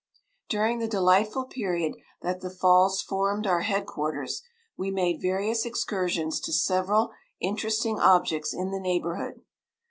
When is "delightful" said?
0.87-1.45